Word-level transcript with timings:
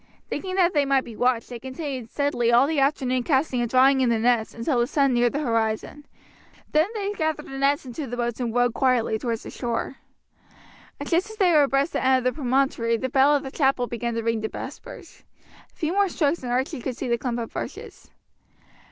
Thinking 0.27 0.55
that 0.55 0.73
they 0.73 0.83
might 0.83 1.03
be 1.03 1.15
watched, 1.15 1.47
they 1.49 1.59
continued 1.59 2.09
steadily 2.09 2.51
all 2.51 2.65
the 2.65 2.79
afternoon 2.79 3.21
casting 3.21 3.61
and 3.61 3.69
drawing 3.69 4.01
in 4.01 4.09
the 4.09 4.17
nets, 4.17 4.51
until 4.55 4.79
the 4.79 4.87
sun 4.87 5.13
neared 5.13 5.31
the 5.31 5.41
horizon. 5.41 6.07
Then 6.71 6.87
they 6.95 7.13
gathered 7.13 7.45
the 7.45 7.59
nets 7.59 7.85
into 7.85 8.07
the 8.07 8.17
boat 8.17 8.39
and 8.39 8.51
rowed 8.51 8.73
quietly 8.73 9.19
towards 9.19 9.43
the 9.43 9.51
shore. 9.51 9.97
Just 11.05 11.29
as 11.29 11.35
they 11.37 11.51
were 11.51 11.61
abreast 11.61 11.93
the 11.93 12.03
end 12.03 12.17
of 12.17 12.23
the 12.23 12.33
promontory 12.35 12.97
the 12.97 13.09
bell 13.09 13.35
of 13.35 13.43
the 13.43 13.51
chapel 13.51 13.85
began 13.85 14.15
to 14.15 14.23
ring 14.23 14.41
the 14.41 14.47
vespers. 14.49 15.23
A 15.71 15.75
few 15.75 15.93
more 15.93 16.09
strokes 16.09 16.41
and 16.41 16.51
Archie 16.51 16.81
could 16.81 16.97
see 16.97 17.07
the 17.07 17.19
clump 17.19 17.37
of 17.37 17.53
bushes. 17.53 18.09